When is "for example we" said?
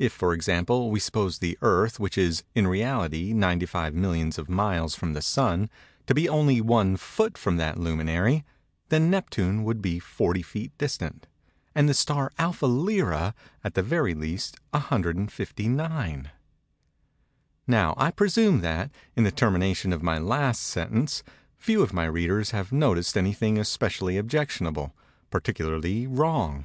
0.12-0.98